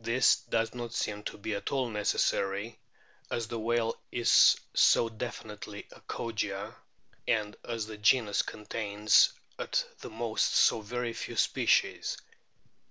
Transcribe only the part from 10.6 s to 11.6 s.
very few